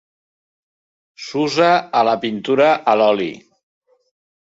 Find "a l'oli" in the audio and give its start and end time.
2.95-3.33